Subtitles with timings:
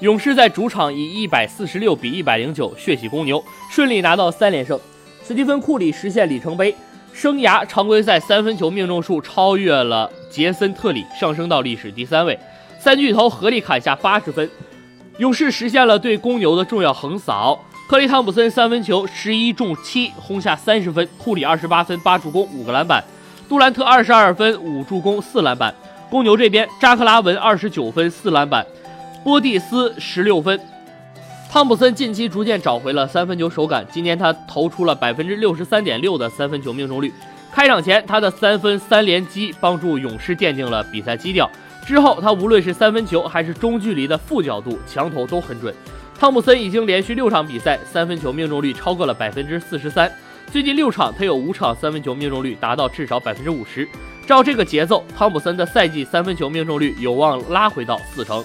[0.00, 4.80] 勇士在主场以一百四十六比一百零九血洗公牛，顺利拿到三连胜。
[5.22, 6.74] 斯蒂芬·库里实现里程碑，
[7.12, 12.38] 生涯常规赛三分球命中数超越了杰森·特里，上升到历史第三位。
[12.78, 14.48] 三巨头合力砍下八十分，
[15.18, 17.62] 勇士实现了对公牛的重要横扫。
[17.86, 23.02] 克雷·汤普森三分球十一中七，轰下三十分；库里二十八分八助攻五个篮板；
[23.50, 25.74] 杜兰特二十二分五助攻四篮板。
[26.08, 28.66] 公牛这边，扎克拉文二十九分四篮板，
[29.22, 30.58] 波蒂斯十六分。
[31.50, 37.12] 汤普森近期逐渐找回了三分球手感，今年他投出了百分之六十三点六的三分球命中率。
[37.52, 41.50] 开场前，他的三分三连击帮助勇士奠定了比赛基调。
[41.84, 45.74] 之后，他无论是三分球还是中距离的负角度强投都很准。
[46.18, 50.10] 汤普森已经连续六场比赛三分球命中率超过了百分之四十三，
[50.52, 53.88] 最近六场他有五场三分球命中率达到至少百分之五十。
[54.26, 58.44] 照这个节奏，汤普森的赛季三分球命中率有望拉回到四成。